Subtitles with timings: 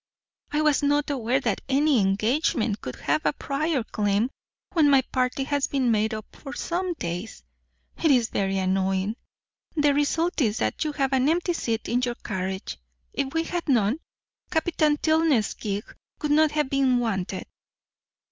[0.51, 4.31] "I was not aware that any engagement could have a prior claim,
[4.73, 7.43] when my party has been made up for some days.
[8.03, 9.15] It is very annoying.
[9.75, 12.77] The result is that you have an empty seat in your carriage;
[13.13, 13.99] if we had known,
[14.49, 15.83] Captain Tilney's gig
[16.19, 17.45] would not have been wanted."